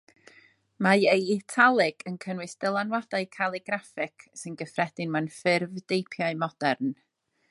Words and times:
Mae 0.85 1.03
ei 1.09 1.27
italig 1.33 2.05
yn 2.11 2.15
cynnwys 2.23 2.55
dylanwadau 2.63 3.29
caligraffig, 3.37 4.25
sy'n 4.41 4.57
gyffredin 4.63 5.15
mewn 5.17 5.31
ffurfdeipiau 5.37 6.41
modern. 6.45 6.97